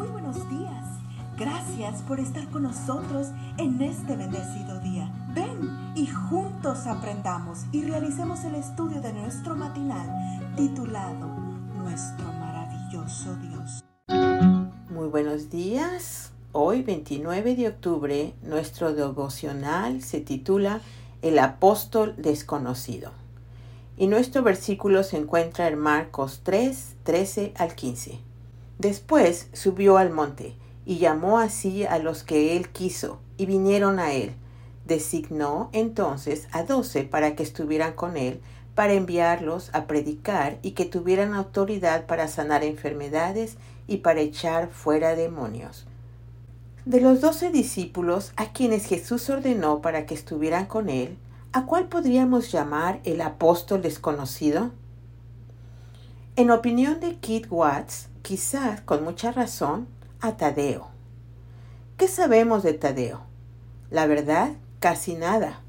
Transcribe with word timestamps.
Muy 0.00 0.08
buenos 0.08 0.48
días. 0.48 0.86
Gracias 1.36 2.00
por 2.00 2.20
estar 2.20 2.48
con 2.48 2.62
nosotros 2.62 3.28
en 3.58 3.82
este 3.82 4.16
bendecido 4.16 4.80
día. 4.80 5.12
Ven 5.34 5.92
y 5.94 6.06
juntos 6.06 6.86
aprendamos 6.86 7.66
y 7.70 7.82
realicemos 7.82 8.42
el 8.44 8.54
estudio 8.54 9.02
de 9.02 9.12
nuestro 9.12 9.54
matinal 9.54 10.08
titulado 10.56 11.26
Nuestro 11.76 12.24
maravilloso 12.32 13.36
Dios. 13.42 13.84
Muy 14.88 15.08
buenos 15.08 15.50
días. 15.50 16.32
Hoy 16.52 16.80
29 16.80 17.54
de 17.56 17.68
octubre 17.68 18.34
nuestro 18.40 18.94
devocional 18.94 20.00
se 20.00 20.22
titula 20.22 20.80
El 21.20 21.38
apóstol 21.38 22.14
desconocido. 22.16 23.12
Y 23.98 24.06
nuestro 24.06 24.42
versículo 24.42 25.02
se 25.02 25.18
encuentra 25.18 25.68
en 25.68 25.78
Marcos 25.78 26.40
3, 26.42 26.96
13 27.04 27.52
al 27.58 27.74
15. 27.74 28.29
Después 28.80 29.50
subió 29.52 29.98
al 29.98 30.08
monte 30.08 30.54
y 30.86 30.96
llamó 30.96 31.38
así 31.38 31.84
a 31.84 31.98
los 31.98 32.22
que 32.22 32.56
él 32.56 32.70
quiso 32.70 33.18
y 33.36 33.44
vinieron 33.44 33.98
a 33.98 34.14
él. 34.14 34.32
Designó 34.86 35.68
entonces 35.74 36.48
a 36.50 36.62
doce 36.62 37.04
para 37.04 37.36
que 37.36 37.42
estuvieran 37.42 37.92
con 37.92 38.16
él, 38.16 38.40
para 38.74 38.94
enviarlos 38.94 39.68
a 39.74 39.84
predicar 39.84 40.58
y 40.62 40.70
que 40.70 40.86
tuvieran 40.86 41.34
autoridad 41.34 42.06
para 42.06 42.26
sanar 42.26 42.64
enfermedades 42.64 43.58
y 43.86 43.98
para 43.98 44.20
echar 44.20 44.70
fuera 44.70 45.14
demonios. 45.14 45.86
De 46.86 47.02
los 47.02 47.20
doce 47.20 47.50
discípulos 47.50 48.32
a 48.36 48.54
quienes 48.54 48.86
Jesús 48.86 49.28
ordenó 49.28 49.82
para 49.82 50.06
que 50.06 50.14
estuvieran 50.14 50.64
con 50.64 50.88
él, 50.88 51.18
¿a 51.52 51.66
cuál 51.66 51.88
podríamos 51.88 52.50
llamar 52.50 53.00
el 53.04 53.20
apóstol 53.20 53.82
desconocido? 53.82 54.70
En 56.36 56.50
opinión 56.50 57.00
de 57.00 57.18
Keith 57.18 57.48
Watts, 57.50 58.09
quizás 58.30 58.80
con 58.82 59.02
mucha 59.02 59.32
razón, 59.32 59.88
a 60.20 60.36
Tadeo. 60.36 60.86
¿Qué 61.96 62.06
sabemos 62.06 62.62
de 62.62 62.74
Tadeo? 62.74 63.22
La 63.90 64.06
verdad, 64.06 64.52
casi 64.78 65.16
nada, 65.16 65.62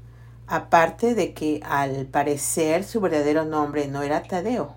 aparte 0.46 1.16
de 1.16 1.34
que 1.34 1.60
al 1.64 2.06
parecer 2.06 2.84
su 2.84 3.00
verdadero 3.00 3.44
nombre 3.44 3.88
no 3.88 4.02
era 4.02 4.22
Tadeo. 4.22 4.76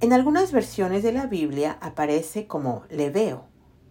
En 0.00 0.12
algunas 0.12 0.52
versiones 0.52 1.02
de 1.02 1.12
la 1.12 1.24
Biblia 1.24 1.78
aparece 1.80 2.46
como 2.46 2.84
Leveo, 2.90 3.46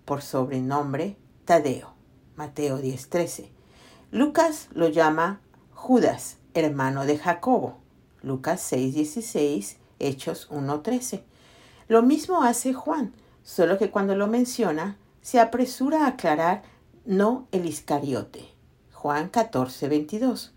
por 0.05 0.21
sobrenombre 0.21 1.17
Tadeo, 1.45 1.91
Mateo 2.35 2.77
10:13. 2.77 3.49
Lucas 4.11 4.67
lo 4.73 4.89
llama 4.89 5.41
Judas, 5.73 6.37
hermano 6.53 7.07
de 7.07 7.17
Jacobo, 7.17 7.79
Lucas 8.21 8.61
6:16, 8.61 9.77
Hechos 9.97 10.47
1:13. 10.51 11.23
Lo 11.87 12.01
mismo 12.01 12.43
hace 12.43 12.73
Juan, 12.73 13.13
solo 13.43 13.77
que 13.77 13.91
cuando 13.91 14.15
lo 14.15 14.27
menciona, 14.27 14.97
se 15.21 15.39
apresura 15.39 16.05
a 16.05 16.09
aclarar 16.09 16.63
no 17.05 17.47
el 17.51 17.65
Iscariote. 17.65 18.49
Juan 18.91 19.29
14, 19.29 19.87
22. 19.87 20.53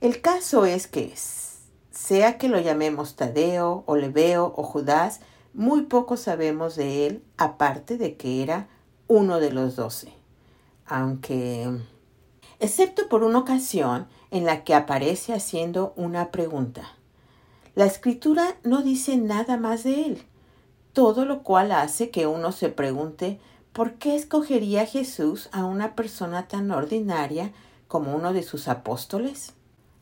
El 0.00 0.20
caso 0.20 0.64
es 0.64 0.86
que, 0.86 1.12
sea 1.90 2.38
que 2.38 2.48
lo 2.48 2.60
llamemos 2.60 3.16
Tadeo, 3.16 3.82
o 3.86 3.96
Leveo 3.96 4.52
o 4.56 4.62
Judas, 4.62 5.20
muy 5.54 5.82
poco 5.82 6.16
sabemos 6.16 6.76
de 6.76 7.06
él, 7.06 7.24
aparte 7.36 7.98
de 7.98 8.16
que 8.16 8.42
era 8.42 8.68
uno 9.08 9.40
de 9.40 9.52
los 9.52 9.76
doce. 9.76 10.12
Aunque, 10.86 11.68
excepto 12.60 13.08
por 13.08 13.24
una 13.24 13.40
ocasión 13.40 14.06
en 14.30 14.44
la 14.44 14.64
que 14.64 14.74
aparece 14.74 15.34
haciendo 15.34 15.92
una 15.96 16.30
pregunta. 16.30 16.96
La 17.74 17.86
escritura 17.86 18.56
no 18.64 18.82
dice 18.82 19.16
nada 19.16 19.56
más 19.56 19.82
de 19.82 20.02
él, 20.02 20.22
todo 20.92 21.24
lo 21.24 21.42
cual 21.42 21.72
hace 21.72 22.10
que 22.10 22.26
uno 22.26 22.52
se 22.52 22.68
pregunte 22.68 23.40
por 23.72 23.94
qué 23.94 24.14
escogería 24.14 24.84
Jesús 24.84 25.48
a 25.52 25.64
una 25.64 25.94
persona 25.94 26.48
tan 26.48 26.70
ordinaria 26.70 27.52
como 27.88 28.14
uno 28.14 28.34
de 28.34 28.42
sus 28.42 28.68
apóstoles. 28.68 29.54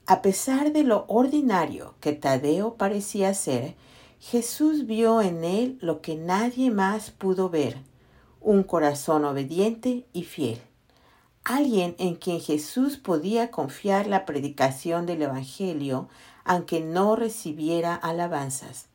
A 0.07 0.21
pesar 0.21 0.73
de 0.73 0.83
lo 0.83 1.05
ordinario 1.07 1.95
que 2.01 2.13
Tadeo 2.13 2.75
parecía 2.75 3.33
ser, 3.35 3.77
Jesús 4.19 4.87
vio 4.87 5.23
en 5.23 5.45
él 5.45 5.79
lo 5.81 6.01
que 6.01 6.17
nadie 6.17 6.73
más 6.73 7.13
pudo 7.13 7.51
ver, 7.51 7.79
un 8.41 8.65
corazón 8.65 9.25
obediente 9.25 10.07
y 10.13 10.25
fiel, 10.25 10.61
alguien 11.45 11.95
en 11.99 12.17
quien 12.17 12.41
Jesús 12.41 12.97
podía 12.97 13.53
confiar 13.53 14.09
la 14.09 14.25
predicación 14.25 15.07
del 15.07 15.23
Evangelio 15.23 16.09
aunque 16.45 16.81
no 16.81 17.17
recibiera 17.17 17.95
alabanzas. 17.95 18.87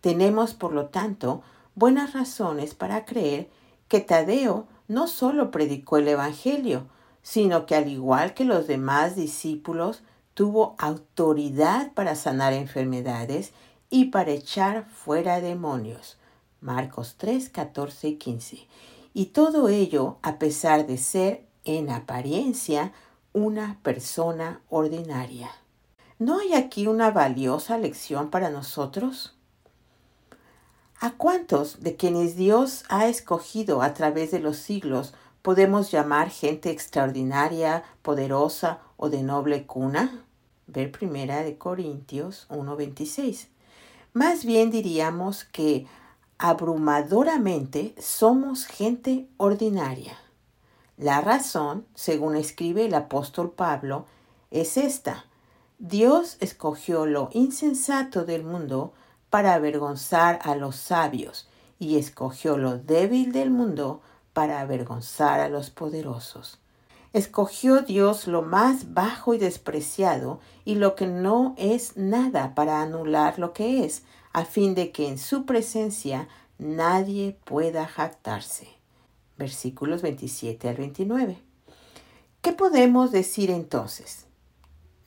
Tenemos, 0.00 0.54
por 0.54 0.72
lo 0.72 0.86
tanto, 0.86 1.42
buenas 1.74 2.12
razones 2.12 2.74
para 2.74 3.04
creer 3.04 3.48
que 3.88 4.00
Tadeo 4.00 4.66
no 4.88 5.06
solo 5.06 5.50
predicó 5.50 5.96
el 5.96 6.08
Evangelio, 6.08 6.86
sino 7.22 7.66
que 7.66 7.76
al 7.76 7.88
igual 7.88 8.34
que 8.34 8.44
los 8.44 8.66
demás 8.66 9.16
discípulos, 9.16 10.02
tuvo 10.34 10.74
autoridad 10.78 11.92
para 11.92 12.14
sanar 12.14 12.52
enfermedades 12.52 13.52
y 13.90 14.06
para 14.06 14.32
echar 14.32 14.86
fuera 14.86 15.40
demonios. 15.40 16.16
Marcos 16.60 17.16
3, 17.18 17.50
14 17.50 18.08
y 18.08 18.16
15. 18.16 18.66
Y 19.14 19.26
todo 19.26 19.68
ello 19.68 20.16
a 20.22 20.38
pesar 20.38 20.86
de 20.86 20.96
ser, 20.96 21.44
en 21.64 21.90
apariencia, 21.90 22.92
una 23.32 23.78
persona 23.82 24.60
ordinaria. 24.68 25.50
¿No 26.22 26.38
hay 26.38 26.54
aquí 26.54 26.86
una 26.86 27.10
valiosa 27.10 27.78
lección 27.78 28.30
para 28.30 28.48
nosotros? 28.48 29.34
¿A 31.00 31.14
cuántos 31.14 31.80
de 31.80 31.96
quienes 31.96 32.36
Dios 32.36 32.84
ha 32.88 33.08
escogido 33.08 33.82
a 33.82 33.92
través 33.92 34.30
de 34.30 34.38
los 34.38 34.56
siglos 34.58 35.14
podemos 35.42 35.90
llamar 35.90 36.30
gente 36.30 36.70
extraordinaria, 36.70 37.82
poderosa 38.02 38.78
o 38.96 39.10
de 39.10 39.24
noble 39.24 39.66
cuna? 39.66 40.24
Ver 40.68 40.92
primera 40.92 41.42
de 41.42 41.58
Corintios 41.58 42.46
1.26. 42.50 43.48
Más 44.12 44.44
bien 44.44 44.70
diríamos 44.70 45.42
que 45.42 45.88
abrumadoramente 46.38 47.96
somos 48.00 48.66
gente 48.66 49.26
ordinaria. 49.38 50.16
La 50.96 51.20
razón, 51.20 51.84
según 51.96 52.36
escribe 52.36 52.84
el 52.84 52.94
apóstol 52.94 53.50
Pablo, 53.50 54.06
es 54.52 54.76
esta. 54.76 55.24
Dios 55.84 56.36
escogió 56.38 57.06
lo 57.06 57.28
insensato 57.32 58.24
del 58.24 58.44
mundo 58.44 58.92
para 59.30 59.54
avergonzar 59.54 60.38
a 60.44 60.54
los 60.54 60.76
sabios 60.76 61.48
y 61.80 61.96
escogió 61.96 62.56
lo 62.56 62.78
débil 62.78 63.32
del 63.32 63.50
mundo 63.50 64.00
para 64.32 64.60
avergonzar 64.60 65.40
a 65.40 65.48
los 65.48 65.70
poderosos. 65.70 66.60
Escogió 67.12 67.82
Dios 67.82 68.28
lo 68.28 68.42
más 68.42 68.94
bajo 68.94 69.34
y 69.34 69.38
despreciado 69.38 70.38
y 70.64 70.76
lo 70.76 70.94
que 70.94 71.08
no 71.08 71.56
es 71.58 71.96
nada 71.96 72.54
para 72.54 72.80
anular 72.80 73.40
lo 73.40 73.52
que 73.52 73.84
es, 73.84 74.04
a 74.32 74.44
fin 74.44 74.76
de 74.76 74.92
que 74.92 75.08
en 75.08 75.18
su 75.18 75.46
presencia 75.46 76.28
nadie 76.58 77.36
pueda 77.44 77.88
jactarse. 77.88 78.68
Versículos 79.36 80.00
27 80.00 80.68
al 80.68 80.76
29. 80.76 81.38
¿Qué 82.40 82.52
podemos 82.52 83.10
decir 83.10 83.50
entonces? 83.50 84.26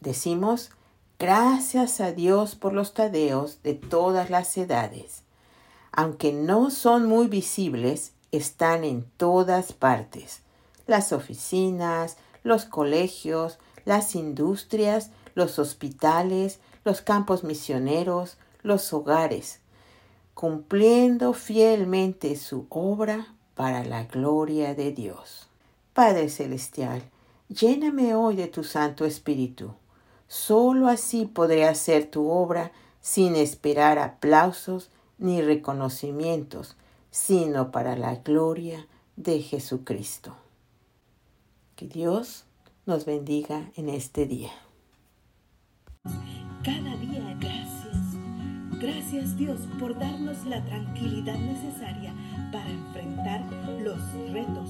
Decimos, 0.01 0.71
gracias 1.17 2.01
a 2.01 2.11
Dios 2.11 2.55
por 2.55 2.73
los 2.73 2.93
tadeos 2.93 3.61
de 3.63 3.73
todas 3.73 4.29
las 4.29 4.55
edades. 4.57 5.23
Aunque 5.91 6.33
no 6.33 6.71
son 6.71 7.05
muy 7.05 7.27
visibles, 7.27 8.11
están 8.31 8.83
en 8.83 9.05
todas 9.17 9.73
partes. 9.73 10.41
Las 10.87 11.13
oficinas, 11.13 12.17
los 12.43 12.65
colegios, 12.65 13.57
las 13.85 14.15
industrias, 14.15 15.11
los 15.35 15.57
hospitales, 15.57 16.59
los 16.83 17.01
campos 17.01 17.43
misioneros, 17.43 18.37
los 18.61 18.93
hogares, 18.93 19.59
cumpliendo 20.33 21.33
fielmente 21.33 22.35
su 22.35 22.67
obra 22.69 23.33
para 23.55 23.83
la 23.85 24.03
gloria 24.03 24.75
de 24.75 24.91
Dios. 24.91 25.47
Padre 25.93 26.29
Celestial, 26.29 27.03
lléname 27.47 28.15
hoy 28.15 28.35
de 28.35 28.47
tu 28.47 28.63
Santo 28.63 29.05
Espíritu 29.05 29.73
Solo 30.35 30.89
así 30.89 31.25
podré 31.25 31.63
hacer 31.63 32.11
tu 32.11 32.29
obra 32.29 32.73
sin 32.99 33.37
esperar 33.37 33.97
aplausos 33.99 34.89
ni 35.17 35.41
reconocimientos, 35.41 36.75
sino 37.09 37.71
para 37.71 37.95
la 37.95 38.15
gloria 38.15 38.85
de 39.15 39.41
Jesucristo. 39.41 40.35
Que 41.77 41.87
Dios 41.87 42.43
nos 42.85 43.05
bendiga 43.05 43.71
en 43.77 43.87
este 43.87 44.25
día. 44.25 44.51
Cada 46.65 46.97
día 46.97 47.37
gracias. 47.39 47.97
Gracias 48.81 49.37
Dios 49.37 49.61
por 49.79 49.97
darnos 49.97 50.45
la 50.45 50.63
tranquilidad 50.65 51.37
necesaria 51.37 52.13
para 52.51 52.69
enfrentar 52.69 53.41
los 53.79 54.01
retos, 54.33 54.69